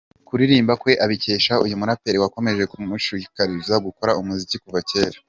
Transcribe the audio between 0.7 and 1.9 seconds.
kwe abikesha uyu